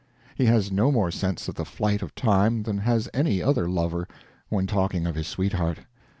He 0.33 0.45
has 0.47 0.71
no 0.71 0.91
more 0.91 1.11
sense 1.11 1.47
of 1.47 1.53
the 1.53 1.63
flight 1.63 2.01
of 2.01 2.15
time 2.15 2.63
than 2.63 2.79
has 2.79 3.07
any 3.13 3.39
other 3.43 3.69
lover 3.69 4.07
when 4.49 4.65
talking 4.65 5.05
of 5.05 5.13
his 5.13 5.27
sweetheart. 5.27 5.81